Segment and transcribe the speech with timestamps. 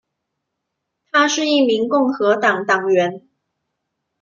[1.11, 3.29] 她是一名共和党党员。